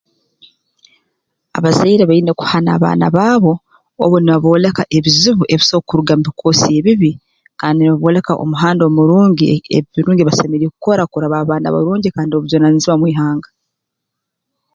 [1.57, 3.53] Abazaire baine kuhana abaana baabo
[4.03, 7.11] obu nibabooleka ebizibu ebiso kuruga mu bikoosi ebibi
[7.59, 12.99] kandi nibabooleka omuhanda omurungi ebi ebirungi ebi basemeriire kukora kurora baaba baana barungi kandi b'obujunaanizibwa
[13.01, 13.49] mu ihanga